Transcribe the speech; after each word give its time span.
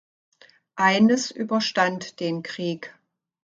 Eines 0.77 1.29
überstand 1.29 2.19
den 2.21 2.41
Krieg. 2.41 2.95